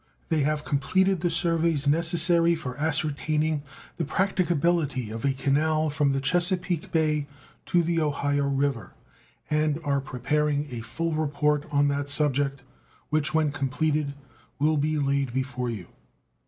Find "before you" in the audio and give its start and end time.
15.35-15.85